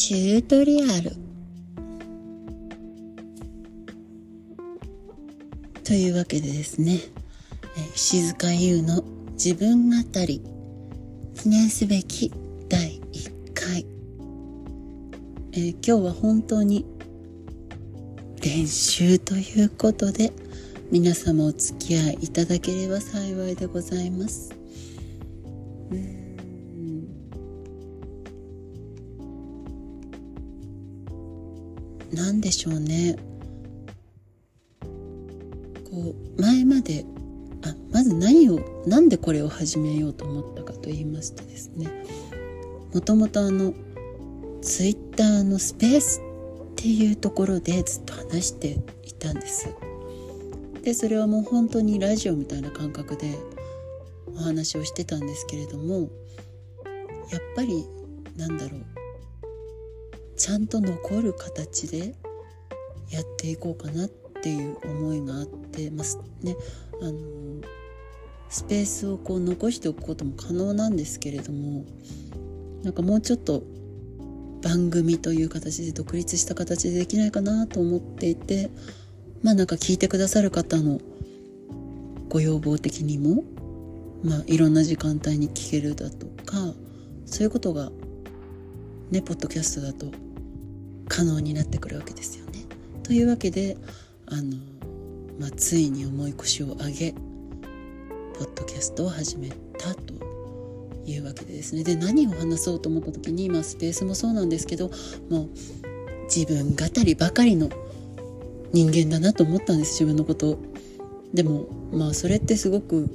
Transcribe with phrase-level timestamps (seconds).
[0.00, 1.10] チュートリアル。
[5.82, 7.00] というわけでですね
[7.96, 9.02] 石塚優の
[9.32, 10.40] 自分語り
[11.34, 12.32] 記念すべき
[12.68, 13.86] 第1回、
[15.50, 16.86] えー、今日は本当に
[18.40, 20.32] 練習ということで
[20.92, 24.57] 皆様お付き合いいただければ幸いでございます。
[32.18, 33.16] 何でしょうね。
[35.88, 37.06] こう前まで
[37.62, 41.86] あまず何を何でこれを始めようと思ったかと言いますとですね。
[42.92, 43.72] もともとあの
[44.60, 46.20] ツイッターのスペース
[46.72, 49.68] っていうところでずっと話していたんです。
[50.82, 53.38] でそれはもう本当にラジオみたいな感覚で
[54.34, 56.08] お話をしてたんですけれども
[57.30, 57.86] やっぱり
[58.36, 58.97] なんだろう。
[60.38, 62.14] ちゃんと残る形で
[63.10, 66.56] やっていこうかなっていう思いがあってますね
[67.02, 67.60] あの
[68.48, 71.84] スペースをこう残しておくことも可能なんですけれども
[72.82, 73.62] なんかもうちょっと
[74.62, 78.70] 番組という形で独立した形でできないかなと思っていて
[79.42, 81.00] まあなんか聞いてくださる方の
[82.28, 83.42] ご要望的にも
[84.22, 86.56] まあいろんな時間帯に聞けるだとか
[87.26, 87.90] そういうことが
[89.10, 90.27] ねポッドキャストだと
[91.08, 92.64] 可能になってくるわけですよね。
[93.02, 93.76] というわけで
[94.26, 94.56] あの、
[95.38, 97.12] まあ、ついに重い腰を上げ
[98.38, 100.14] ポッドキャストを始めたと
[101.04, 101.82] いうわけでですね。
[101.84, 104.90] で何を話そうと思った時に、まあ、スペースもそうなんですけど
[105.30, 105.48] もう
[106.34, 107.70] 自分語りばかりの
[108.72, 109.92] 人間だなと思ったんです。
[109.92, 110.58] 自分のこと
[111.32, 113.08] でもまあそれってすごく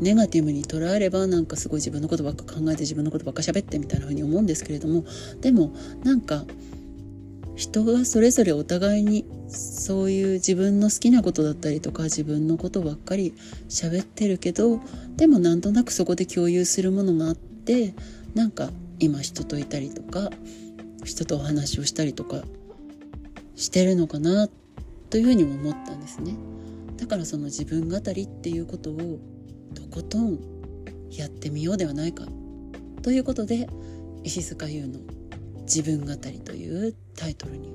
[0.00, 5.04] ネガティブに捉えればなんかすごい自分のことばっか考えて自分のことばっか喋ってみたいな風に思うんですけれども。
[5.40, 5.72] でも
[6.02, 6.44] なんか
[7.56, 13.34] 人がそれぞれお互いにそういう自分の好きなことだったりとか自分のことばっかり
[13.68, 14.80] 喋ってるけど
[15.16, 17.94] でもなんとなくそこで共有するものがあって
[18.34, 20.30] なんか今人といたりとか
[21.04, 22.42] 人とお話をしたりとか
[23.54, 24.48] してるのかな
[25.10, 26.34] というふうにも思ったんですね。
[26.96, 29.18] だからその自分語りっていうことを
[29.74, 30.38] とことん
[31.10, 32.24] やってみようではないか
[33.02, 33.68] ということで
[34.24, 34.98] 石塚優の
[35.64, 37.72] 自分語りというタイトルに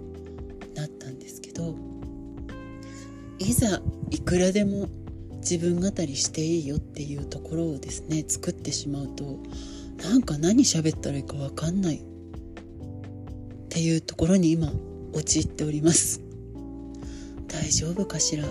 [0.75, 1.75] なったんですけど
[3.39, 4.88] いざいくらでも
[5.38, 9.39] 自分語りしていいよっていうところをですね作ってしまうと
[10.03, 12.01] なんか何喋ったらいいか分かんないっ
[13.69, 14.71] ていうところに今
[15.13, 16.21] 陥っております。
[17.47, 18.45] 大丈夫かしら？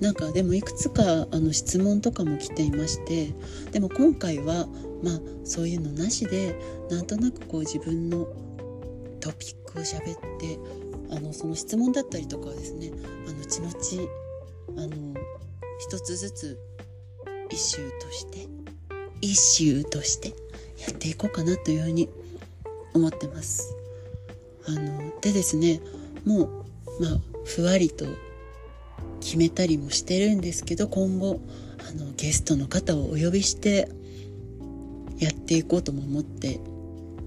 [0.00, 3.32] なんかでもいくつかあの質問とかも来ていまして
[3.70, 4.66] でも今回は
[5.04, 6.56] まあそういうのなしで
[6.90, 8.26] なんとなくこう自分の
[9.20, 10.58] トピックを喋って
[11.10, 12.90] あのその質問だったりとかはですね
[13.28, 15.14] あの後々あの
[15.78, 16.58] 一つずつ
[17.50, 18.48] イシューとして
[19.20, 20.34] イシューとしてや
[20.90, 22.08] っていこうかなというふうに
[22.94, 23.76] 思ってます。
[24.66, 25.80] あのでですね
[26.24, 26.48] もう
[27.00, 28.06] まあふわりと
[29.20, 31.40] 決めたりもしてるんですけど今後
[31.88, 33.88] あのゲストの方をお呼びして
[35.18, 36.60] やっていこうとも思って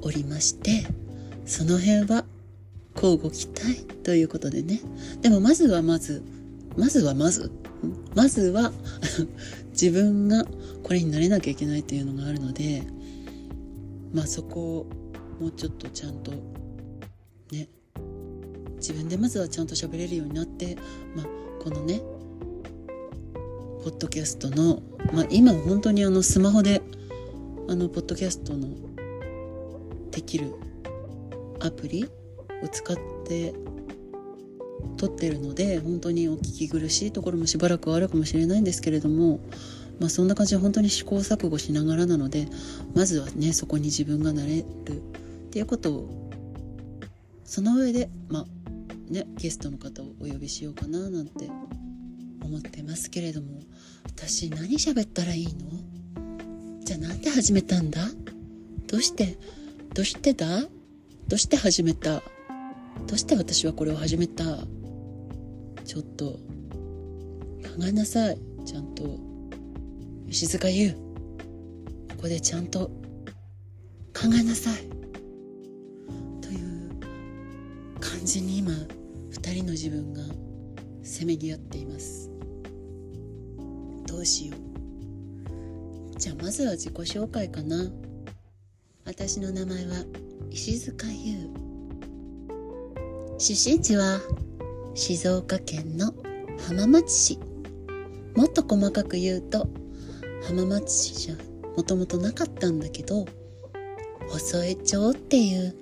[0.01, 0.85] おりまして
[1.45, 2.25] その辺は
[2.95, 4.81] 交互期待ということでね。
[5.21, 6.23] でもまずはまず
[6.75, 7.51] まずはまず
[8.15, 8.71] まずは
[9.71, 10.45] 自分が
[10.83, 12.83] これになれなきゃいけないというのがあるので
[14.13, 14.85] まあそこを
[15.39, 16.31] もうちょっとちゃんと
[17.51, 17.69] ね
[18.77, 20.75] 自分でまずはちゃんと喋れるようになって
[21.15, 21.27] まあ
[21.63, 22.01] このね
[23.83, 24.81] ポッドキャストの、
[25.13, 26.81] まあ、今本当にあのスマホで
[27.69, 28.69] あのポッドキャストの
[30.11, 30.53] できる
[31.59, 32.05] アプリ
[32.63, 33.53] を使って
[34.95, 39.39] 撮ってるので本当にお聞き苦しいところもしばらくあるかもしれないんですけれども
[39.99, 42.47] まあそんな感じで本当に試行錯誤しながらなので
[42.95, 44.63] まずはねそこに自分がなれるっ
[45.51, 46.29] ていうことを
[47.43, 48.45] その上でまあ
[49.11, 51.49] ねゲストの方をお呼びしようかななんて
[52.43, 53.59] 思ってますけれども
[54.05, 55.86] 私何喋ったらいいの？
[56.87, 57.99] じゃあなんで始めたんだ？
[58.87, 59.37] どうして？
[59.93, 60.61] どうしてだ？
[60.61, 60.67] ど
[61.33, 62.21] うして始めた？
[63.05, 64.45] どうして私はこれを始めた？
[65.83, 66.39] ちょっと考
[67.85, 68.39] えなさい。
[68.65, 69.19] ちゃんと。
[70.29, 70.93] 石塚優。
[72.11, 72.89] ここでちゃんと
[74.15, 74.75] 考えなさい。
[76.39, 77.01] という
[77.99, 80.21] 感じに今2人の自分が
[81.03, 82.31] せめぎ合っています。
[84.07, 84.76] どうしよう。
[86.17, 87.85] じゃあまずは自己紹介かな。
[89.05, 90.03] 私の名前は
[90.49, 91.49] 石塚優。
[93.37, 94.19] 出身地は
[94.95, 96.13] 静岡県の
[96.67, 97.39] 浜松市。
[98.35, 99.69] もっと細かく言うと
[100.47, 101.35] 浜松市じゃ
[101.75, 103.25] もともとなかったんだけど
[104.29, 105.75] 細江町っていう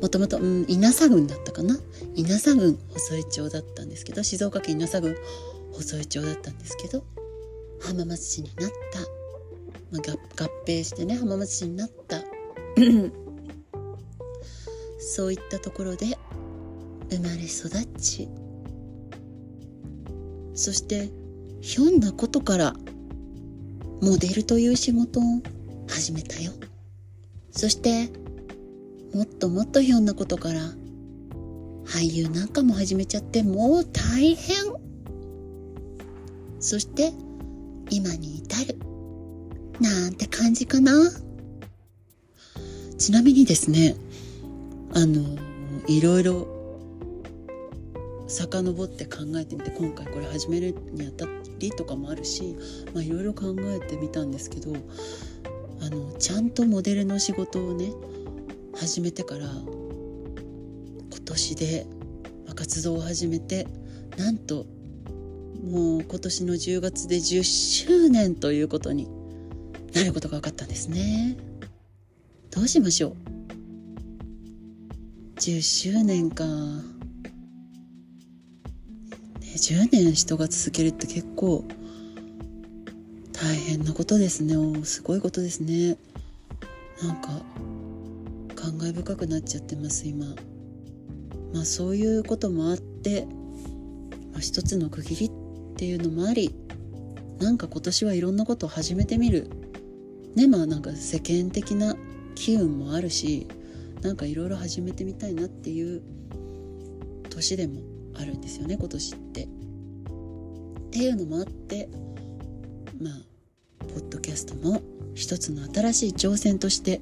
[0.00, 1.78] もともと、うん、稲佐郡だったかな。
[2.14, 5.14] 稲佐郡細江町だったんですけど静岡県稲佐郡
[5.72, 7.04] 細江町だったんですけど
[7.80, 9.21] 浜松市になった、
[9.92, 10.00] まあ、
[10.42, 12.22] 合併してね浜松市になった。
[14.98, 16.16] そういったところで
[17.10, 17.68] 生まれ育
[18.00, 18.28] ち。
[20.54, 21.10] そして
[21.60, 22.74] ひょんなことから
[24.00, 25.22] モデルという仕事を
[25.88, 26.52] 始めたよ。
[27.50, 28.08] そして
[29.14, 30.60] もっともっとひょんなことから
[31.84, 34.56] 俳優なんかも始めちゃってもう大変。
[36.60, 37.12] そして
[37.90, 38.91] 今に至る。
[39.82, 40.92] なんて感じかな？
[42.98, 43.96] ちなみにですね
[44.94, 45.36] あの
[45.88, 46.46] いろいろ
[48.28, 51.26] 遡って考えてみて今回これ始めるにあた
[51.58, 52.56] りとかもあるし
[52.94, 54.72] まあいろいろ考えてみたんですけど
[55.80, 57.92] あのちゃんとモデルの仕事をね
[58.76, 61.86] 始めてから今年で、
[62.54, 63.66] 活動を始めて
[64.16, 64.66] なんと
[65.64, 69.08] もう今年の10月で10周年ということに
[69.94, 71.36] なることが分かったんですね。
[72.50, 73.16] どうしましょう。
[75.36, 76.52] 10周年か、ね、
[79.40, 81.64] 10年人が続けるって結構
[83.32, 84.54] 大変なことですね。
[84.84, 85.96] すごいことですね。
[87.02, 87.42] なんか
[88.54, 90.26] 感慨深くなっちゃってます今。
[91.52, 93.26] まあそういうこともあって、
[94.32, 95.30] まあ、一つの区切りっ
[95.76, 96.54] ていうのもあり
[97.40, 99.50] なんか今年はいろんなことを始めてみる
[100.34, 101.96] ねまあなんか世間的な
[102.34, 103.46] 機運もあるし
[104.02, 106.02] なんかいろいろ始めてみたいなっていう
[107.30, 107.80] 年でも
[108.14, 109.44] あるんですよね今年って。
[109.44, 109.46] っ
[110.94, 111.88] ていうのもあって
[113.00, 114.82] まあポッドキャストも
[115.14, 117.00] 一つの新しい挑戦として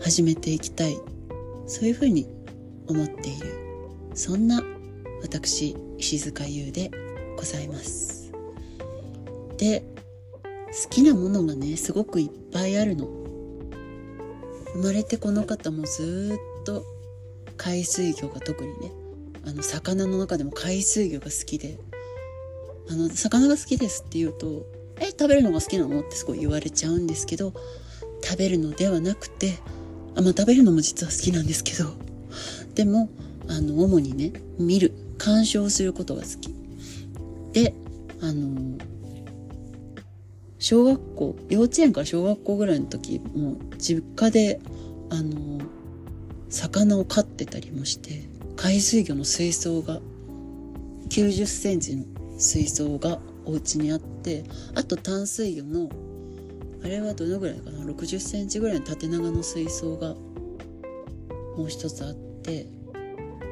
[0.00, 0.96] 始めていきたい。
[1.66, 2.26] そういうふうに
[2.88, 3.46] 思っている。
[4.14, 4.62] そんな
[5.22, 6.90] 私石塚優で
[7.36, 8.32] ございます。
[9.56, 9.84] で
[10.72, 13.06] 好きなものがねすごくいっぱいあるの
[14.72, 16.84] 生まれてこの方もずっと
[17.58, 18.92] 海水魚が特にね
[19.46, 21.78] あの魚の中でも海水魚が好きで
[22.90, 24.66] あの魚が好きですって言うと
[24.98, 27.52] 「え食べるのが好きなの?」ってすごい言われちゃうんですけど
[28.24, 29.58] 食べるのではなくて
[30.14, 31.92] あまあ食べるのも実は好きなんですけど
[32.74, 33.10] でも
[33.48, 36.54] あの主にね見る鑑賞することが好き
[37.52, 37.74] で
[38.20, 38.78] あの
[40.62, 44.60] 小学校幼稚園から小学校ぐらいの時もう実家で
[45.10, 45.60] あの
[46.50, 49.98] 魚を飼ってたりもして海水魚の水槽が
[51.08, 52.04] 90センチの
[52.38, 54.44] 水槽がお家にあって
[54.76, 55.90] あと淡水魚の
[56.84, 60.14] あれはどのぐらいかな60センチぐらいの縦長の水槽が
[61.56, 62.68] もう一つあって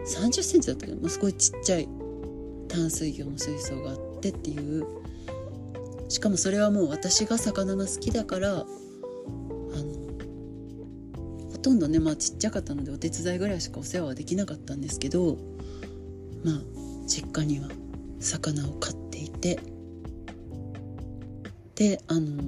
[0.06, 1.88] 30センチだったけど、すごいちっちゃい
[2.68, 4.99] 淡水魚の水槽があってっていう
[6.10, 8.66] しかもそれはもう私が魚が好きだからあの
[11.52, 15.38] ほとんどねまあちっちゃかったのでお手伝いぐらいしかお世話はできなかったんですけど
[16.44, 16.60] まあ
[17.06, 17.68] 実家には
[18.18, 19.58] 魚を飼っていて。
[21.76, 22.42] であの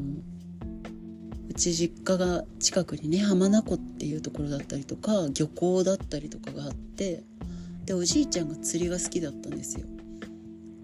[1.48, 7.22] うち実家が近くにね浜名湖っていうところだったりとか漁港だったりとかがあって
[7.86, 9.86] でおじいちゃんが釣りが好きだったんですよ。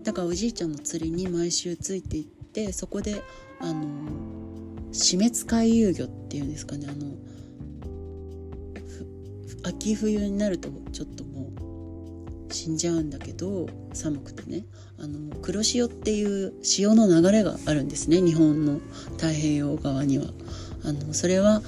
[0.03, 2.38] だからおじいちゃんの釣りに毎週ついていって
[2.73, 3.23] そこで
[3.61, 3.87] あの
[4.93, 6.87] 死滅回遊魚っていうんですかね。
[6.89, 7.17] あの
[9.65, 11.51] 秋冬になるとちょっとも
[12.49, 14.65] う死んじゃうんだけど寒くてね。
[14.99, 18.21] あの黒潮っていう潮の流れがあるんですね。
[18.21, 18.81] 日本の
[19.17, 20.27] 太平洋側には。
[20.85, 21.61] あのそれは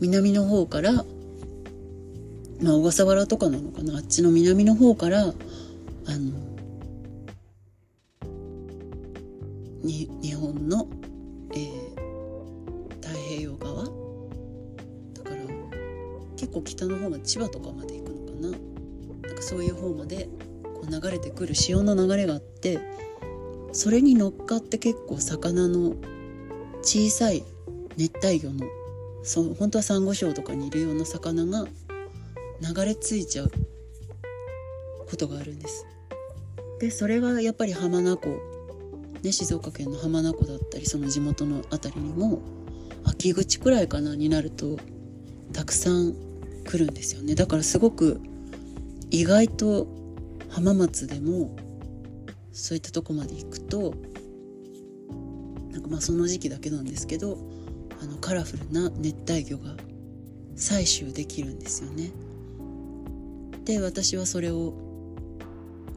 [0.00, 1.04] 南の方から、まあ、
[2.74, 3.96] 小笠原とかなのかな。
[3.96, 5.34] あっちの南の方からあの
[17.28, 20.30] 千葉とかまで行くのかななんかそういう方まで
[20.64, 22.80] こう流れてくる潮の流れがあって
[23.72, 25.94] それに乗っかって結構魚の
[26.80, 27.44] 小さい
[27.98, 28.66] 熱帯魚の
[29.22, 31.66] そう本当はサンゴ礁とかにいるような魚が
[32.62, 33.52] 流れ着いちゃう
[35.06, 35.86] ことがあるんです。
[36.80, 38.40] でそれがやっぱり浜名湖、
[39.22, 42.40] ね、静岡県の浜名湖だったりその地元の辺りにも
[43.04, 44.78] 秋口くらいかなになると
[45.52, 46.27] たくさん
[46.68, 48.20] 来るんですよねだからすごく
[49.10, 49.86] 意外と
[50.50, 51.56] 浜松でも
[52.52, 53.94] そういったとこまで行くと
[55.70, 57.38] なんかまあその時期だけなんですけど
[58.02, 59.76] あのカラフルな熱帯魚が
[60.56, 62.10] 採集できるんですよね。
[63.64, 64.74] で私はそれを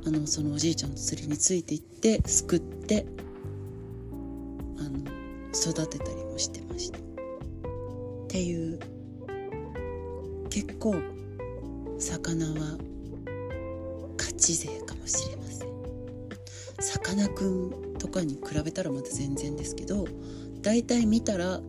[0.05, 3.05] あのそのおじいちゃんの釣りについていってすくって
[4.77, 4.99] あの
[5.53, 6.97] 育てたりもしてました。
[6.97, 7.01] っ
[8.29, 8.79] ていう
[10.51, 10.95] 結構
[11.97, 12.77] 魚は
[14.19, 15.67] 勝ち勢かもしれません。
[16.79, 20.07] さかなクンとかに比べたらまた全然ですけど
[20.61, 21.61] だいたい見たら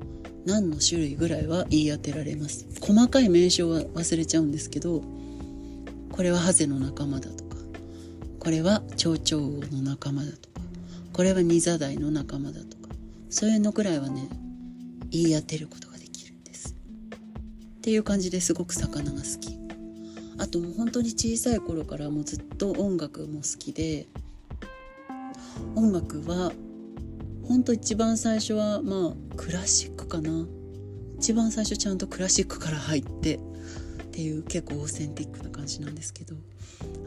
[0.45, 5.03] 何の種類ぐらいは言い当てられます細かい名称は忘れちゃうんですけど
[6.11, 7.57] これはハゼの仲間だとか
[8.39, 10.61] これは蝶々王の仲間だとか
[11.12, 12.95] これはニザダイの仲間だとか
[13.31, 14.29] そういうのくらいはね
[15.11, 15.92] 言い当てることが
[17.83, 19.59] っていう感じですごく魚が好き。
[20.39, 24.07] あともう本当に小さい頃からもうずっと音楽も好きで
[25.75, 26.53] 音楽は
[27.49, 30.47] 本当一番最初はまあクラシックかな。
[31.19, 33.41] 一番最初ちゃんとクラシックから入ってっ
[34.12, 36.37] ていう結構オーセンティックな感じなんですけど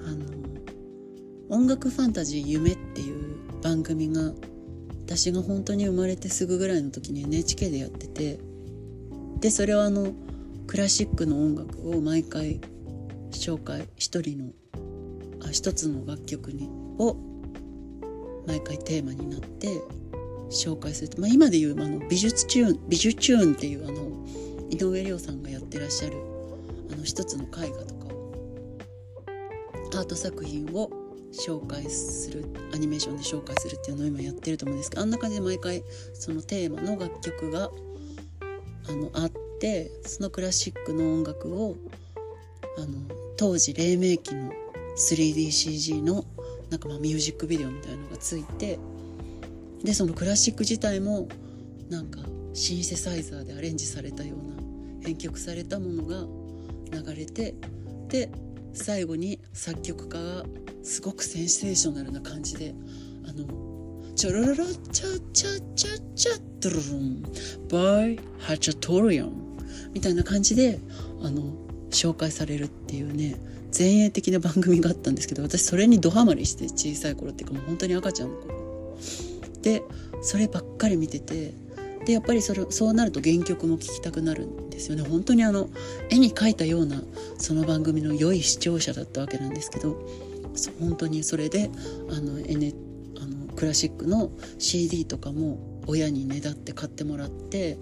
[0.06, 0.26] あの
[1.50, 4.34] 音楽ファンタジー夢っていう番組が
[5.06, 8.40] 私が本当に生まれてすぐぐらいの時に NHK でやってて
[9.40, 10.14] でそれはあの
[10.68, 12.60] クラシックの音楽を毎回
[13.32, 14.52] 紹介一人の
[15.46, 17.16] あ一つの楽曲にを
[18.48, 19.68] 毎回テーマになって
[20.50, 24.26] 紹介する、まあ、今でいうあの美術チューン美術チューンっていうあの
[24.70, 26.18] 井上涼さんがやってらっしゃる
[26.92, 28.06] あの一つの絵画とか
[30.00, 30.90] アート作品を
[31.32, 37.70] 紹介するアニメーションで紹介するっていうのを今やってると思うんですけどあんな感じで毎回そのテーマの楽曲が
[38.88, 39.45] あのあって
[40.04, 41.76] そのクラシックの音楽を
[42.78, 42.88] あの
[43.38, 44.52] 当時黎明期の
[44.98, 46.26] 3DCG の
[46.70, 48.80] なんかまあミュージックビデオみたいのがついて
[49.84, 51.28] でそのクラシック自体も
[51.90, 52.20] なんか
[52.54, 56.26] シンセサイザーでアレンジされたような編曲されたものが
[56.92, 57.54] 流れて
[58.08, 58.30] で
[58.74, 60.44] 最後に作曲家が
[60.84, 62.74] すごくセンセーショナルな感じで
[63.28, 63.46] あの
[64.16, 64.56] 「チョロロロ
[64.92, 67.24] チャチャチャチャドロロン
[67.70, 69.42] バイハチャトリアン」
[69.94, 70.80] みたいな感じで
[71.22, 71.44] あの
[71.92, 73.36] 紹介されるっていうね
[73.78, 78.98] 前衛的な番組があったんですけど私それにドハマりして小さい頃っていうかもう本当に赤ちゃんの頃。
[79.62, 79.84] で
[80.22, 81.54] そればっかり見てて
[82.06, 85.04] でやっぱりそれそうなると原曲も聴きたくなるんですよね。
[85.04, 85.70] 本当にあの
[86.10, 87.02] 絵に描いたような
[87.38, 90.00] その番組の良い視聴者だったわけなんですけど
[90.80, 91.70] 本当にそれで
[92.12, 92.74] あの、N、
[93.18, 97.78] あのクラシックの CD とかも親にねだって買ってもらって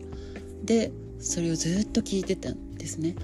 [0.63, 0.91] で
[1.23, 3.15] それをずっと聴いてたんですね。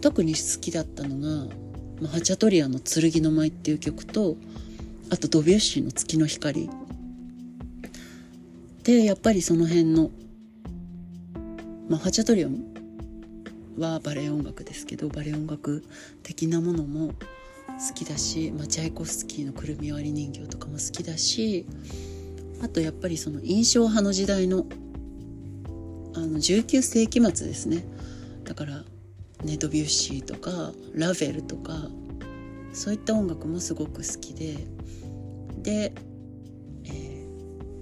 [0.00, 1.46] 特に好きだったのが
[2.00, 4.36] ま、ハチャトリアの「剣の舞」っていう曲と
[5.08, 6.68] あとドビュッシーの「月の光」
[8.84, 10.10] でやっぱりその辺の、
[11.88, 12.48] ま、ハチャトリア
[13.78, 15.84] はバレエ音楽ですけどバレエ音楽
[16.22, 21.64] 的なものも好きだし、まあ、チャイコフスキーの「くるみ割り人形」とかも好きだし
[22.60, 24.66] あとやっぱりその印象派の時代の
[26.16, 27.84] あの19世紀末ですね
[28.44, 28.84] だから
[29.44, 31.72] ね、ドビュッシーとかラヴェルとか
[32.72, 34.66] そういった音楽もすごく好きで
[35.62, 35.92] で、
[36.84, 37.26] え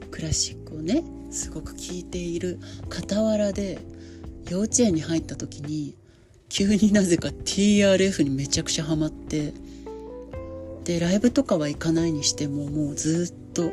[0.01, 2.59] ー、クラシックをねすごく聴いている
[2.91, 3.79] 傍らで
[4.49, 5.97] 幼稚園に入った時に
[6.49, 9.55] 急になぜか TRF にめちゃくちゃハマって
[10.85, 13.73] でライブとかは行かないにしてももうずっと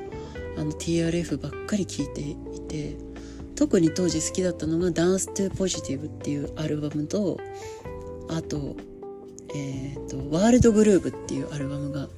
[0.58, 2.36] あの TRF ばっかり聴いてい
[2.68, 3.11] て。
[3.62, 7.40] 特に当時好きだったのが「Dance to Positive」っていうアルバムと
[8.28, 8.76] あと
[9.54, 12.10] 「えーと、ワールドグルーブ」っていうアルバムが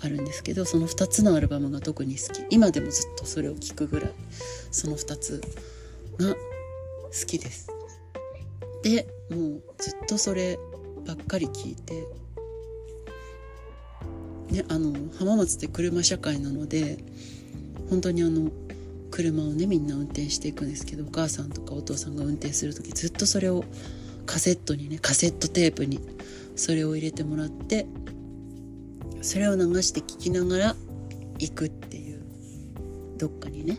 [0.00, 2.44] あるんですけどその2つのアルバムが特に好き。
[2.50, 4.12] 今でもずっとそれを聴くぐらい
[4.70, 5.40] その2つ
[6.18, 6.36] が好
[7.26, 7.66] きです。
[8.84, 10.56] でもうずっとそれ
[11.04, 12.06] ばっかり聴いて
[14.52, 16.98] ねあの浜松って車社会なので
[17.90, 18.52] 本当にあの
[19.12, 23.62] 車をねみんな運転していくんですけどお母さんとかお父さんが運転する時ずっとそれを
[24.26, 26.00] カセットにねカセットテープに
[26.56, 27.86] それを入れてもらって
[29.20, 30.76] それを流して聴きながら
[31.38, 32.24] 行くっていう
[33.18, 33.78] どっかにねっ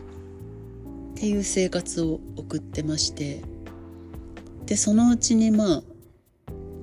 [1.16, 3.42] ていう生活を送ってまして
[4.66, 5.82] でそのうちにまあ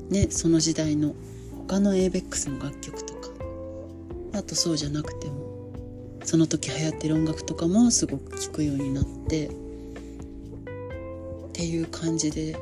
[0.09, 1.15] ねその時代の
[1.67, 3.29] 他の ABEX の楽曲とか
[4.33, 5.50] あとそうじゃなくても
[6.23, 9.49] その時流行ってる音楽とかもすごく聴くようになってっ
[11.53, 12.55] ていう感じで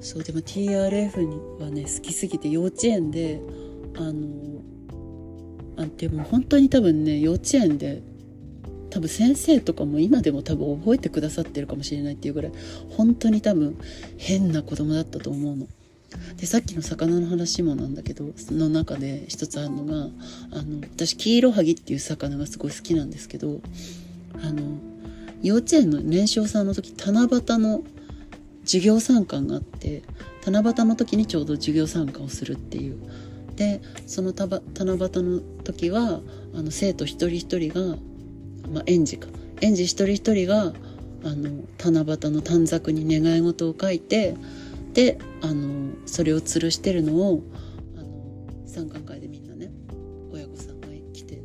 [0.00, 3.40] そうでも TRF にはね好きすぎて幼稚園で
[3.96, 4.62] あの
[5.76, 8.02] あでも本当に多分ね幼稚園で
[8.90, 12.52] 多分先生とかも今でも多分覚えてくださってるかもしれないっていうぐらい
[12.96, 13.78] 本当に多分
[14.18, 15.68] 変な子供だったと思うの。
[16.36, 20.08] でさっきの魚の話もなんだけどその中で一つあるのが
[20.52, 23.60] あの私キイロハギっていう魚がすごい好きなんですけど
[24.42, 24.78] あの
[25.42, 27.82] 幼稚園の年少さんの時七夕の
[28.64, 30.02] 授業参観があって
[30.44, 32.98] 七夕の時にちょうど授業参観をするっていう。
[33.56, 36.20] でその七夕の時は
[36.54, 37.96] あの生徒一人一人が、
[38.72, 39.28] まあ、園児か。
[39.60, 40.72] 園児一人一人が
[41.24, 44.34] あの七夕の短冊に願い事を書いて
[44.94, 47.42] であのそれを吊るしてるのを
[47.96, 49.70] あの参観会でみんなね
[50.32, 51.40] 親御さんが来て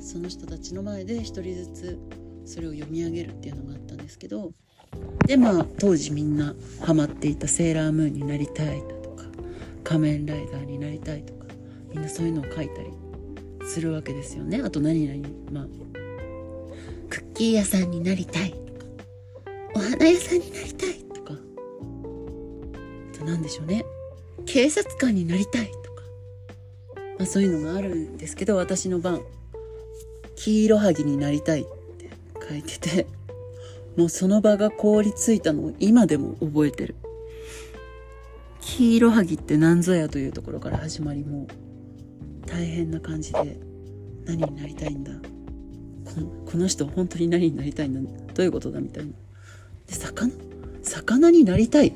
[0.00, 1.98] その人たちの前で一人ずつ
[2.44, 4.52] それを読み上げるっていうのがあったんですけど
[5.26, 9.24] でまあ当時みんなハマっていたセーラームーンになりたいだとか
[9.82, 11.46] 仮面ライダーになりたいとか
[11.90, 12.90] みんなそういうのを書いたり
[13.66, 14.60] するわけですよね。
[14.62, 15.66] あと何々まあ
[17.08, 18.60] クッキー屋さんになりたいとか
[19.76, 21.03] お花屋さんになりたい
[23.24, 23.84] 何でしょうね。
[24.46, 26.02] 警察官になりたいとか、
[27.18, 29.22] まあ、そういうのがあるんですけど私の番。
[30.36, 31.64] 黄色はぎになりたいっ
[31.98, 32.10] て
[32.48, 33.06] 書いてて。
[33.96, 36.96] もうその場が凍りついたのを今でも覚えてる。
[38.60, 41.46] 黄色はぎって何ぞやというところから始まりもう
[42.46, 43.56] 大変な感じで。
[44.26, 45.12] 何になりたいんだ。
[46.46, 48.00] この人本当に何になりたいんだ。
[48.34, 49.12] どういうことだみたいな。
[49.86, 50.32] で魚？
[50.82, 51.92] 魚になりたい。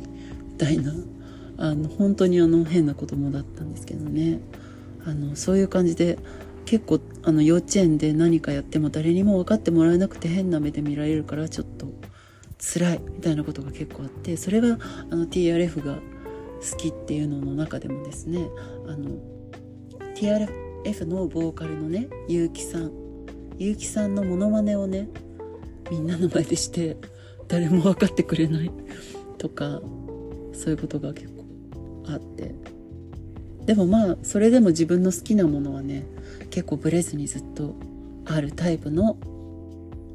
[0.52, 0.92] みたいな。
[1.58, 4.40] あの本当にあの変な子供だったんですけどね。
[5.04, 6.18] あのそういう感じで
[6.64, 11.86] 結構あの幼稚園で何かやっても誰にも分かってもらえなくて変な目で見られるからちょっと
[12.58, 14.78] 辛いみたいなことが結構あってそれが
[15.10, 18.48] あの TRF が好きっていうのの中でもですね
[18.86, 19.18] あの
[20.14, 23.08] TRF のボーカルのね結城さん。
[23.58, 25.08] 結城さんのモノマネをね
[25.90, 26.96] みんなの前でして
[27.48, 28.70] 誰も分かってくれない
[29.36, 29.80] とか
[30.52, 31.37] そういうことが結構
[32.12, 32.54] あって
[33.66, 36.04] でもまあそれでも自分の好きなものはね
[36.50, 37.74] 結構ブレずにずっと
[38.26, 39.16] あるタイプの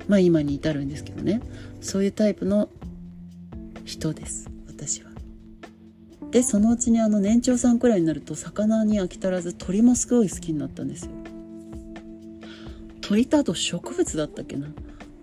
[0.07, 1.41] まあ今に至るんですけどね
[1.81, 2.69] そういうタイプの
[3.85, 5.11] 人です私は。
[6.31, 11.11] でそのうちにあの年長さんくらいになると魚に飽き足らず鳥もすごい好きになったんですよ。
[13.01, 14.67] 鳥とあと植物だったっけな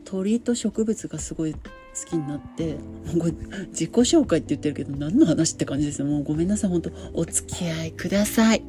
[0.05, 1.57] 鳥と植物がすごい
[2.05, 2.75] 好きになって
[3.15, 3.35] もう
[3.69, 6.07] 自己紹介って言ってるけど何の話って感じですよ。
[6.07, 6.71] もうごめんなさい。
[6.71, 8.63] 本当お付き合いください。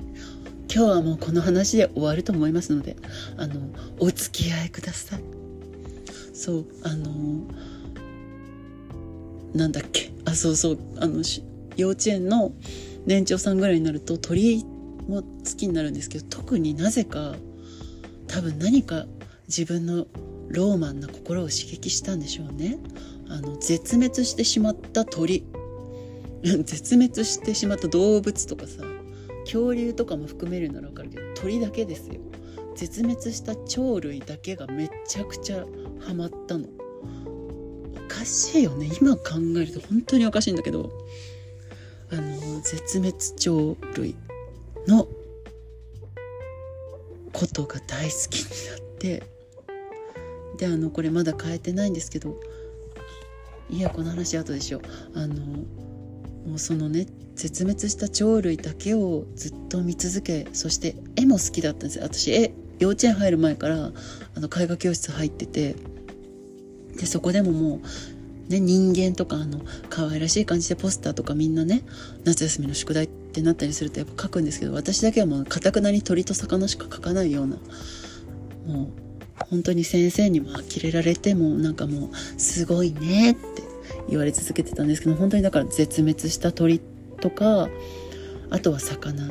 [0.73, 2.95] 今日はもうこの話で終わると思いますので
[3.37, 3.55] あの
[3.99, 5.23] お付き合いください。
[6.33, 7.45] そうあの
[9.53, 10.11] なんだっけ。
[10.25, 11.23] あそうそうあの
[11.77, 12.53] 幼稚園の
[13.05, 14.63] 年長さんぐらいになると鳥
[15.07, 15.23] も好
[15.57, 17.35] きになるんですけど特になぜか
[18.27, 19.05] 多分何か
[19.47, 20.05] 自分の
[20.49, 22.77] ローマンな心を刺激したんでしょうね。
[23.31, 25.45] あの絶滅してしまった鳥。
[26.43, 28.83] 絶滅してしまった動物とかさ
[29.45, 32.15] 恐竜とかも含めるならわかるけど鳥だけですよ。
[32.75, 35.65] 絶滅した鳥類だけがめちゃくちゃ
[35.99, 36.67] ハマったの。
[37.95, 38.89] おかしいよね。
[38.99, 39.23] 今考
[39.57, 40.91] えると本当におかしいんだけど。
[42.09, 44.15] あの絶滅鳥類
[44.85, 45.07] の
[47.31, 49.23] ことが大好きになって。
[50.57, 52.39] であのこれまだ変えてないんですけど
[53.71, 54.81] いやこの話後でしょ
[55.15, 55.35] あの
[56.45, 61.97] もうそのね絶滅した鳥類だけをずっと見続けそして絵も好きだったんです。
[61.97, 63.91] よ私絵幼稚園入る前から
[64.35, 65.75] あの絵画教室入ってて
[66.97, 67.79] でそこでもも
[68.49, 71.83] う、ね、人間とかあの可愛らしい感じでポスターとかみんなね
[72.25, 77.57] 夏休みの宿題ってなったりするとやっぱ書くんですけど私だけはもうかたくなに鳥と魚しか書かないような
[78.67, 78.87] もう
[79.49, 83.50] 本当に先生にも呆れられてもなんかもうすごいねって
[84.09, 86.79] 言われ続けてたんですけど本当にだから絶滅した鳥
[87.19, 87.69] とか
[88.49, 89.27] あとは魚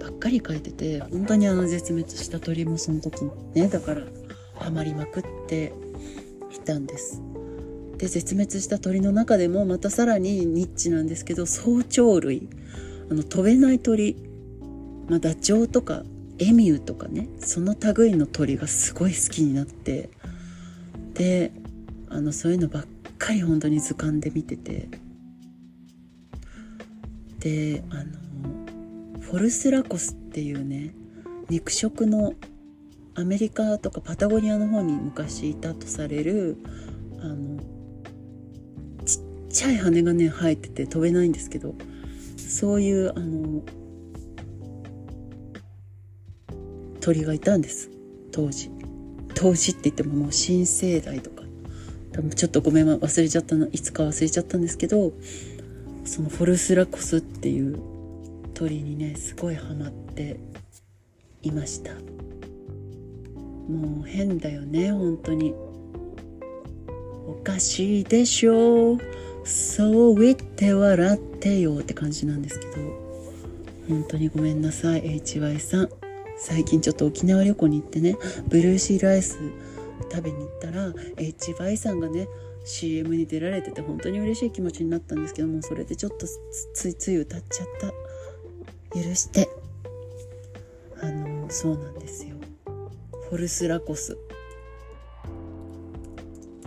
[0.00, 4.02] ばっかり描いてて本当にあの絶滅した鳥もその時ねだから
[4.58, 5.72] ハマりまくって
[6.54, 7.22] いたんです。
[7.96, 12.48] で絶滅した鳥の中でもまたさらにニッチなんですけど早鳥類
[13.10, 14.16] あの飛べない鳥、
[15.06, 16.02] まあ、ダチョウとか
[16.38, 20.08] エミューとかねその類の鳥がすごい好きになって
[21.12, 21.52] で
[22.08, 22.84] あのそういうのばっ
[23.20, 24.88] かり本当に図鑑で見てて。
[27.38, 30.94] であのフォルスラコスっていうね
[31.48, 32.34] 肉食の
[33.14, 36.58] アメリカとかパタゴニアの方に昔いたとされる
[37.22, 37.58] あの
[39.06, 41.74] ちっちゃい羽がね生えてて飛べないんですけど
[42.36, 43.62] そういうあの
[47.00, 47.90] 鳥がいたんです。
[48.32, 48.70] 当時。
[49.34, 51.39] 当時って言ってももう新生代とか
[52.34, 53.68] ちょっとごめん忘れちゃったの。
[53.72, 55.12] いつか忘れちゃったんですけど
[56.04, 57.78] そのフォルスラコスっていう
[58.54, 60.38] 鳥にねすごいハマって
[61.42, 61.92] いました。
[63.70, 65.54] もう変だよね本当に。
[67.26, 68.94] おかしいでしょ。
[68.94, 68.98] う
[69.44, 72.72] そう言って笑ってよって感じなんですけど。
[73.88, 75.88] 本当にごめんなさい HY さん。
[76.42, 78.16] 最近ちょっと沖縄旅行に行ってね
[78.48, 79.38] ブルーシーライス
[80.10, 82.28] 食べに行ったら HY さんがね
[82.64, 86.26] CM に出られてて本当に嬉しい気持ちになったんですけどもそれでちょっと
[86.74, 87.92] ついつい歌っちゃった。
[88.94, 89.48] 許して。
[91.02, 92.34] あのそうなんですよ。
[93.28, 94.18] フォルスラコス。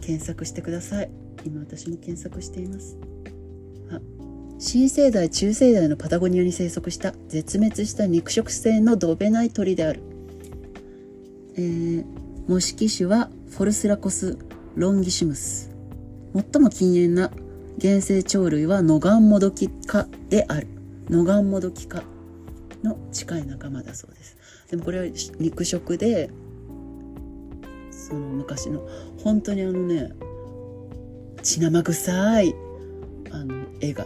[0.01, 1.09] 検索してください。
[1.45, 2.97] 今私も検索しています。
[3.91, 3.99] あ
[4.59, 10.01] 新生代中生代のパタゴニアに生息した絶滅した肉食性のドベナイ鳥である、
[11.55, 12.05] えー、
[12.47, 14.37] 模式種はフォルスラコス
[14.75, 15.71] ロンギシムス。
[16.33, 17.31] 最も禁煙な
[17.79, 20.67] 原生鳥類はノガンモドキ科である。
[21.09, 22.03] ノガンモドキ科
[22.83, 24.37] の近い仲間だそうです。
[24.69, 25.05] でもこれは
[25.39, 26.29] 肉食で
[27.91, 28.85] その昔の
[29.23, 30.11] 本当にあのね
[31.43, 32.55] 血生臭い
[33.31, 34.05] あの絵が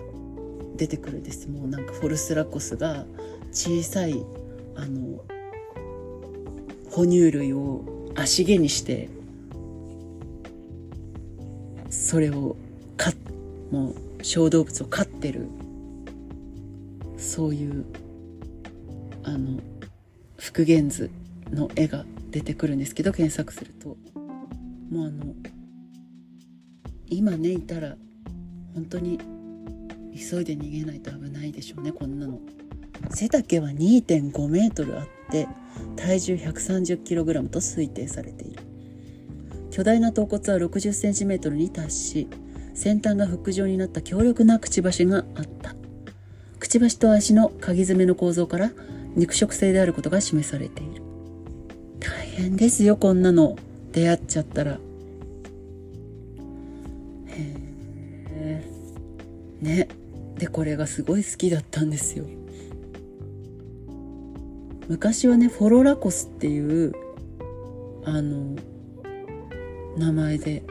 [0.75, 1.49] 出てくるんです。
[1.49, 3.05] もうなんかフォルスラコスが
[3.51, 4.23] 小さい
[4.75, 5.23] あの
[6.91, 9.09] 哺乳類を足毛にして
[11.89, 12.57] それを
[12.97, 13.11] か
[13.71, 15.47] もう小動物を飼ってる。
[17.17, 17.85] そういう
[19.23, 19.59] あの
[20.37, 21.11] 復元図
[21.51, 23.97] の絵が出てくるんですけど検索すると。
[24.89, 25.33] もうあの
[27.07, 27.95] 今ねいたら
[28.73, 29.19] 本当に
[30.15, 32.39] 急いで逃げないと危ないでしょうねこんなの。
[33.11, 35.47] 背丈は2.5メートルあって
[35.95, 38.63] 体重 130kg と推定されている。
[39.71, 42.27] 巨大な頭骨は 60cm に達し
[42.73, 45.75] 先端がフック状になった強力なくちばしがあった。
[46.59, 48.71] くちばしと足の鍵爪の構造から
[49.15, 51.01] 肉食性であることが示されている。
[51.99, 53.55] 大変ですよこんなの。
[53.91, 54.73] 出会っちゃったら。
[54.73, 54.77] へ
[58.31, 58.63] え
[59.61, 59.87] ね。
[60.37, 62.25] でこれがすごい好きだったんですよ。
[64.87, 66.93] 昔はねフォロラコスっていう
[68.05, 68.55] あの
[69.97, 70.63] 名前で。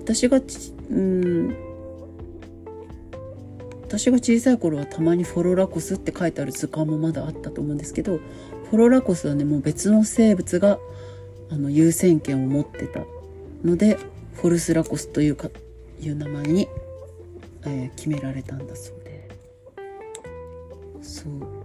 [0.00, 0.40] 私が
[0.90, 1.56] うん。
[3.82, 8.18] 私が小さい頃はたまにフォロラコスって書いてある図鑑もまだあったと思うんですけど
[8.70, 10.78] フォロラコスはねもう別の生物が
[11.50, 13.00] あの優先権を持ってた
[13.64, 13.98] ので
[14.34, 15.48] フォルスラコスというか
[16.00, 16.68] いう名前に、
[17.66, 19.28] えー、決められたんだそうで。
[21.02, 21.59] そう。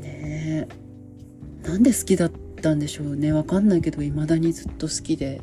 [0.00, 0.66] ね。
[1.64, 2.30] えなんで好きだっ
[2.62, 3.32] たんでしょうね。
[3.32, 5.40] わかんないけど未だにずっと好きで。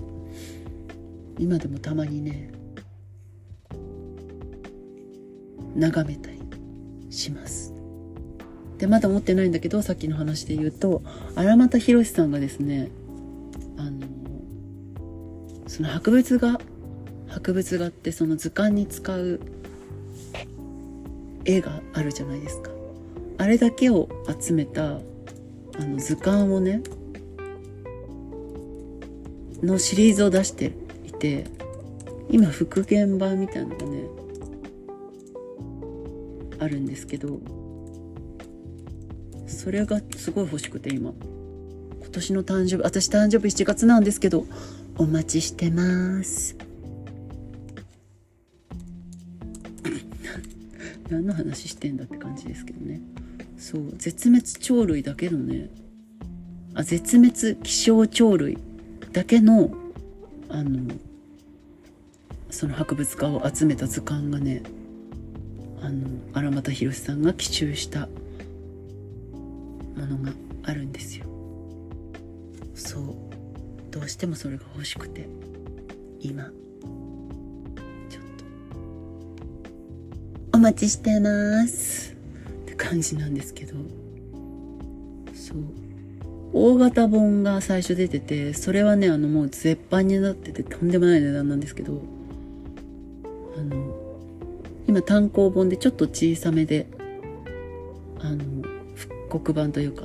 [1.40, 2.50] 今でもたまにね
[5.76, 6.40] 眺めたり
[7.10, 7.74] します。
[8.78, 11.02] でまだ持ってないんだけどさっきの話で言うと
[11.36, 12.90] 荒俣宏さんがですね
[13.76, 14.06] あの
[15.68, 16.60] その博物画
[17.28, 19.40] 博物画ってその図鑑に使う
[21.46, 22.77] 絵があるじゃないですか。
[23.38, 25.00] あれだけを集めたあ
[25.80, 26.82] の図鑑をね
[29.62, 30.74] のシリーズを出して
[31.06, 31.46] いて
[32.30, 34.04] 今復元版みたいなのがね
[36.60, 37.40] あるんですけど
[39.48, 41.14] それがすごい欲しくて今。
[42.08, 44.46] 今年の誕生日私誕生日7月なんですけど
[44.98, 46.56] お待ちしてます。
[51.12, 53.02] 何の話してんだって感じですけどね。
[53.58, 55.70] そう絶滅鳥類だけのね
[56.76, 58.58] あ絶滅希少鳥類
[59.12, 59.72] だけの
[60.50, 60.94] あの
[62.50, 64.64] その博物館を集めた図鑑がね
[65.82, 68.08] あの荒俣宏さんが奇襲した
[69.96, 70.32] ものが
[70.64, 71.26] あるんですよ。
[72.76, 73.28] そう。
[73.92, 75.28] どうしてもそれが欲しくて
[76.20, 76.52] 今ちょっ
[80.52, 82.17] とお待ちしてます。
[82.88, 83.74] 感じなんですけど。
[85.34, 85.58] そう。
[86.54, 92.02] 大型本が最初出ててそれはねあのもう絶版になっててとんでもない値段なんですけど。
[93.58, 93.96] あの
[94.88, 96.88] 今単行本でちょっと小さめで
[98.20, 98.38] あの
[98.96, 100.04] 復刻版というか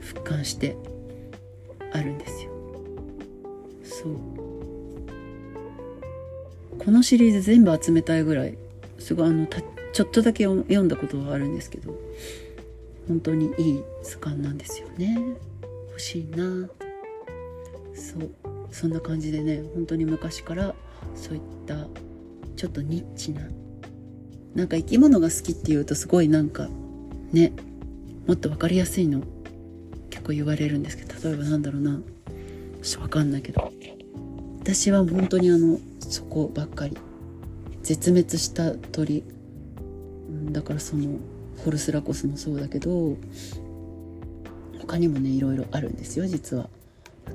[0.00, 0.76] 復刊して
[1.92, 2.50] あるんですよ。
[3.84, 4.16] そう。
[6.78, 8.58] このシリーズ全部集めたいぐらい
[8.98, 9.46] すごいあの
[9.98, 11.92] ちょっとだけ読んだことはあるんですけど
[13.08, 15.18] 本当にいい図鑑なんですよね。
[15.88, 16.68] 欲しいな。
[17.94, 18.30] そう。
[18.70, 20.72] そんな感じでね本当に昔から
[21.16, 21.88] そういった
[22.54, 23.40] ちょっとニッチな
[24.54, 26.68] なんか生き物が好きっていうとすごいなんか
[27.32, 27.52] ね
[28.28, 29.24] もっと分かりやすいの
[30.10, 32.00] 結構言われるんですけど例えばなんだろうな。
[32.82, 33.72] ちょっと分かんないけど。
[34.60, 36.96] 私は本当にあのそこばっかり
[37.82, 39.24] 絶滅した鳥
[40.50, 41.18] だからその
[41.64, 43.16] ホルスラコスもそうだけど
[44.80, 46.68] 他にもねいろいろあるんですよ実は。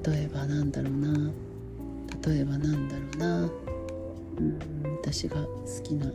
[0.05, 1.31] 例えばなんだろうな。
[2.25, 3.43] 例えばなんだろうな。
[3.43, 3.47] う
[4.41, 4.59] ん
[5.01, 5.49] 私が好
[5.83, 6.11] きな。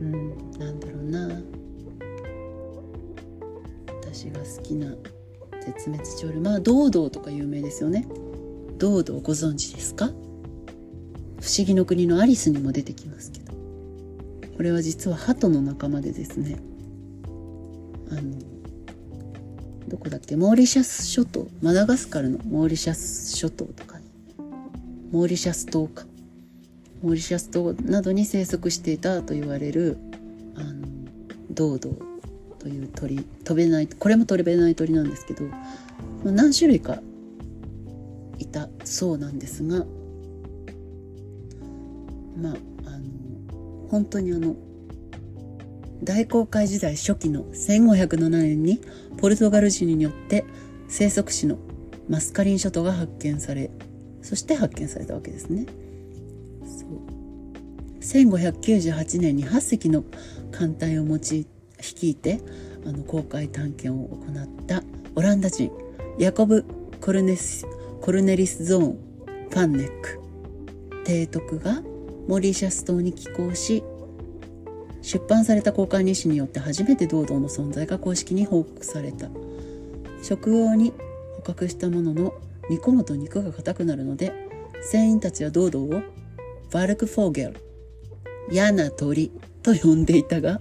[0.00, 0.28] うん
[0.58, 1.40] なんだろうな。
[4.02, 4.94] 私が好きな。
[5.64, 6.40] 絶滅鳥類。
[6.42, 8.06] まあ堂々とか有名ですよね。
[8.78, 10.06] 堂々ご存知ですか？
[10.06, 13.49] 不思議の国のアリスにも出てきますけど。
[14.60, 16.58] これは実は鳩の仲間でですね。
[18.10, 18.20] あの
[19.88, 20.36] どこだっけ？
[20.36, 21.48] モーリシャス諸島。
[21.62, 23.98] マダガスカルのモーリシャス諸島とか。
[23.98, 24.04] に
[25.12, 26.04] モーリシャス島か。
[27.02, 29.96] モーリシャス島などに生息していたと言われる
[30.56, 30.86] あの
[31.50, 31.96] ドード
[32.58, 33.16] という鳥。
[33.16, 35.44] 飛べないこれも飛べない鳥なんですけど
[36.22, 37.00] 何種類か
[38.36, 39.86] いたそうなんですが
[42.36, 42.56] まあ
[43.90, 44.54] 本当にあの
[46.02, 48.80] 大航海時代初期の1507年に
[49.18, 50.44] ポルトガル人によって
[50.88, 51.58] 生息地の
[52.08, 53.70] マスカリン諸島が発見され
[54.22, 55.66] そして発見されたわけですね。
[58.00, 60.04] 1598年に8隻の
[60.50, 61.46] 艦隊を用い率
[62.06, 62.40] いて
[62.86, 64.82] あの航海探検を行った
[65.14, 65.70] オランダ人
[66.18, 66.64] ヤコブ・
[67.00, 67.66] コルネス
[68.00, 68.98] コルネリス・ゾーン・
[69.50, 70.20] ファンネック
[71.04, 71.82] 提督が
[72.30, 73.82] モリシャス島に寄港し
[75.02, 79.28] 出版された交換日誌によって初めて堂々の存在が公式に報告された。
[80.22, 80.92] 食用に
[81.36, 82.34] 捕獲したものの
[82.68, 84.32] 煮込むと肉が硬くなるので
[84.82, 86.02] 船員たちは堂々を
[86.70, 87.56] バルクフォーゲル
[88.50, 89.32] 嫌な鳥
[89.64, 90.60] と呼んでいたが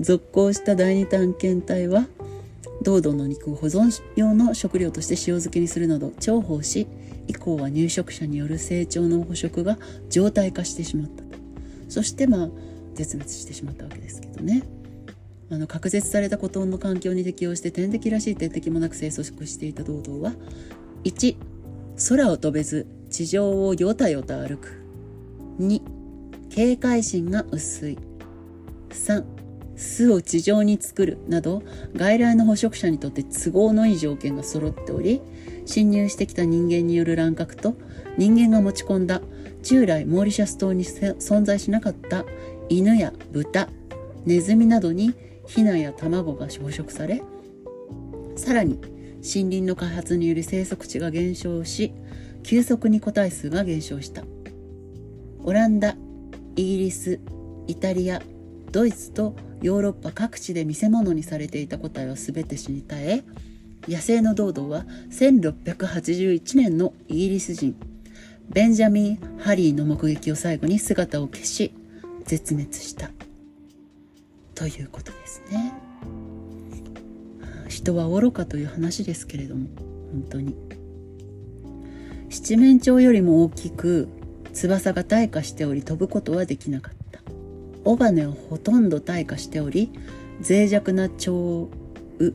[0.00, 2.06] 続行した第二探検隊は
[2.82, 6.86] 堂々の肉を保存用の食料として塩漬けにするなど重宝し
[7.26, 11.28] 以降は入植者による成長の捕食が常態化してしまったと。
[11.88, 12.48] そしてまあ
[12.94, 14.62] 絶滅してしまったわけですけどね。
[15.50, 20.34] あの隔絶された孤島の環境に適応して天敵らしい天敵もなく生息していた堂々は
[21.04, 21.36] 1
[22.08, 24.82] 空を飛べず地上をよたよた歩く。
[25.58, 25.80] 2
[26.50, 27.98] 警戒心が薄い。
[28.90, 29.37] 3
[29.78, 31.62] 巣を地上に作るなど
[31.94, 35.22] 外来の捕食者にとって都合のいい条件が揃っており
[35.64, 37.74] 侵入してきた人間による乱獲と
[38.16, 39.22] 人間が持ち込んだ
[39.62, 42.24] 従来モーリシャス島に存在しなかった
[42.68, 43.68] 犬や豚
[44.26, 45.14] ネズミなどに
[45.46, 47.22] ヒナや卵が捕食され
[48.36, 48.78] さらに
[49.16, 51.92] 森林の開発により生息地が減少し
[52.42, 54.22] 急速に個体数が減少した。
[55.48, 55.96] オランダ
[56.56, 57.20] イギリス
[57.66, 58.20] イタリア
[58.70, 63.24] ドイツとヨーロッパ各地で見せ物にされていた個体は全て死に絶え
[63.88, 67.74] 野生の堂々は1681年のイギリス人
[68.50, 71.74] ベンジャミン・ハリーの目撃を最後に姿を消し
[72.24, 73.10] 絶滅した。
[74.54, 75.72] ということですね。
[77.68, 79.68] 人は愚かという話ですけれども
[80.12, 80.56] 本当に。
[82.30, 84.08] 七面鳥よりも大きく
[84.52, 86.97] 翼が退化しており飛ぶことはできなかった。
[87.88, 89.90] 尾羽をほとんど退化しており
[90.46, 91.68] 脆弱な蝶
[92.18, 92.32] 羽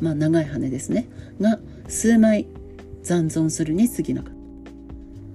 [0.00, 1.08] まあ長い羽ですね
[1.40, 2.46] が数枚
[3.02, 4.36] 残存するに過ぎなかった。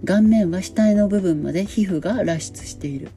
[0.04, 3.10] 顔面は額の部分まで皮膚が露出している。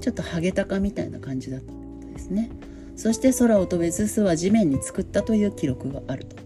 [0.00, 2.50] ちょっとハゲタカみたいな感じだったってことですね。
[2.94, 6.36] そして空を飛べず巣は地面に作ったという記録があると、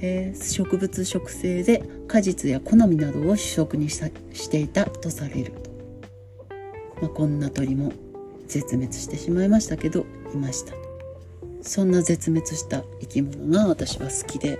[0.00, 5.67] えー、植物食性で果実や好みなどを主食にしていたとされると、
[7.00, 7.92] まあ、こんな鳥も
[8.46, 10.74] 絶滅してしまいましたけどいました。
[11.62, 14.58] そんな絶滅した生き物が私は好きで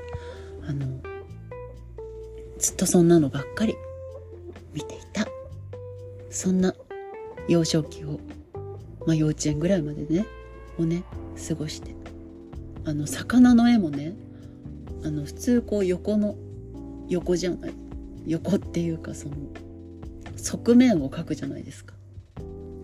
[0.67, 1.01] あの
[2.59, 3.77] ずっとそんなのばっかり
[4.73, 5.27] 見ていた。
[6.31, 6.75] そんな
[7.49, 8.21] 幼少期を、
[9.07, 10.27] まあ、幼稚園ぐらいまでね
[10.79, 11.03] をね
[11.49, 11.95] 過ごして
[12.85, 14.15] あの魚の絵もね
[15.05, 16.37] あの普通こう横の
[17.09, 17.73] 横じゃない。
[18.27, 19.37] 横っていうかその
[20.37, 21.95] 側面を描くじゃないですか。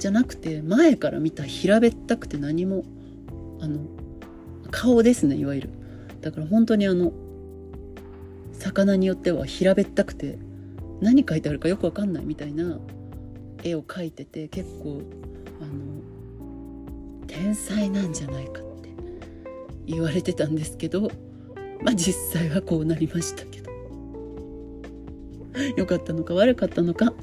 [0.05, 2.85] じゃなくて前から見た平べったくて何も
[3.59, 3.87] あの
[4.71, 5.71] 顔ですねいわゆる。
[6.21, 7.15] だから本当にあの
[8.53, 10.39] 魚によっては平べったくて
[11.01, 12.79] 何書いてあるかよくわかんないみたいな
[13.63, 15.01] 絵を描いてて結構
[15.63, 18.91] あの天才なんじゃないかって
[19.87, 21.11] 言われてたんですけど
[21.83, 23.73] まあ実際はこうなりましたけど。
[25.79, 27.15] 良かったのか悪かったのか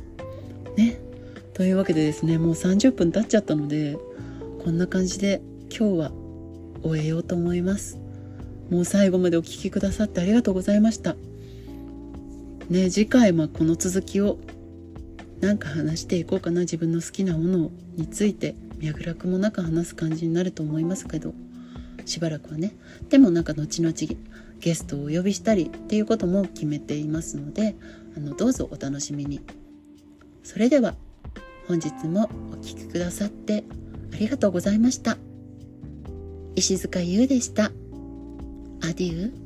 [1.62, 3.96] というわけでですねもう30分経っちゃったので
[4.64, 6.12] こんな感じで今日は
[6.82, 8.00] 終えようと思います。
[8.72, 11.16] もう最後までお聴きくださってありがとうございました。
[12.68, 14.40] ね次回もこの続きを
[15.40, 16.62] なんか話していこうかな。
[16.62, 21.36] 自分の好きなものについて脈絡もなく話す感じになると思いますけど
[22.06, 22.76] しばらくはね。
[23.10, 23.94] でもなんか後々
[24.60, 27.76] ゲストをお呼びしたりっていうことも決めていますので
[28.18, 29.42] あのどうぞお楽しみに。
[30.42, 30.96] それでは
[31.68, 33.64] 本日もお聴きくださって
[34.14, 35.18] ありがとうございました。
[36.56, 37.66] 石塚優でした。
[37.66, 39.41] アデュー。